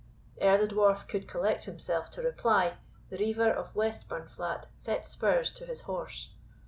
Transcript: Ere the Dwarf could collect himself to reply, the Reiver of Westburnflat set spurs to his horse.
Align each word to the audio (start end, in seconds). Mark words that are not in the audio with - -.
Ere 0.39 0.57
the 0.57 0.65
Dwarf 0.65 1.07
could 1.07 1.27
collect 1.27 1.65
himself 1.65 2.09
to 2.09 2.23
reply, 2.23 2.73
the 3.11 3.17
Reiver 3.19 3.51
of 3.51 3.71
Westburnflat 3.75 4.65
set 4.75 5.05
spurs 5.07 5.51
to 5.51 5.67
his 5.67 5.81
horse. 5.81 6.31